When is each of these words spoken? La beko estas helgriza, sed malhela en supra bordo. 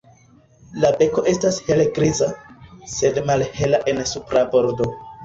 La 0.85 0.89
beko 1.01 1.23
estas 1.33 1.59
helgriza, 1.67 2.29
sed 2.95 3.21
malhela 3.29 3.81
en 3.93 4.01
supra 4.15 4.43
bordo. 4.57 4.89